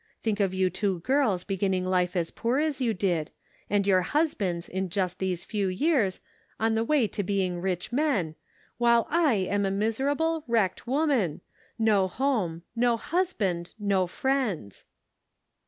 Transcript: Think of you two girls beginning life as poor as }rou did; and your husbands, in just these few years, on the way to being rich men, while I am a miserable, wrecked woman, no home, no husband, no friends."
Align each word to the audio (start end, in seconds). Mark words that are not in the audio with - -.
Think 0.23 0.39
of 0.39 0.51
you 0.51 0.71
two 0.71 1.01
girls 1.01 1.43
beginning 1.43 1.85
life 1.85 2.15
as 2.15 2.31
poor 2.31 2.57
as 2.57 2.81
}rou 2.81 2.91
did; 2.91 3.29
and 3.69 3.85
your 3.85 4.01
husbands, 4.01 4.67
in 4.67 4.89
just 4.89 5.19
these 5.19 5.45
few 5.45 5.67
years, 5.67 6.21
on 6.59 6.73
the 6.73 6.83
way 6.83 7.07
to 7.09 7.21
being 7.21 7.61
rich 7.61 7.91
men, 7.91 8.33
while 8.79 9.05
I 9.11 9.35
am 9.35 9.63
a 9.63 9.69
miserable, 9.69 10.43
wrecked 10.47 10.87
woman, 10.87 11.41
no 11.77 12.07
home, 12.07 12.63
no 12.75 12.97
husband, 12.97 13.73
no 13.77 14.07
friends." 14.07 14.85